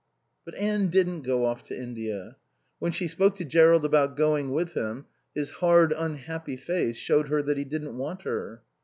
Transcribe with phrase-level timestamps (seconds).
[0.45, 2.35] But Anne didn't go off to India.
[2.79, 7.43] When she spoke to Jerrold about going with him his hard, unhappy face showed her
[7.43, 8.63] that he didn't want her.